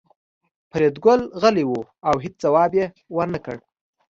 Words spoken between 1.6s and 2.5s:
و او هېڅ